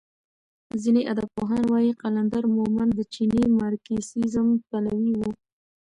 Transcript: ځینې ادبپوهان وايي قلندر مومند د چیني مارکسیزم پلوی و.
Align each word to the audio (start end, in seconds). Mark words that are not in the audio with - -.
ځینې 0.81 1.01
ادبپوهان 1.11 1.63
وايي 1.71 1.93
قلندر 2.01 2.43
مومند 2.55 2.91
د 2.95 2.99
چیني 3.13 3.43
مارکسیزم 3.59 4.47
پلوی 4.67 5.13
و. 5.19 5.21